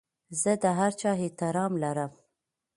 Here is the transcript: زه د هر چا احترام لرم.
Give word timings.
زه 0.41 0.51
د 0.61 0.65
هر 0.77 0.91
چا 1.01 1.11
احترام 1.23 1.73
لرم. 1.83 2.11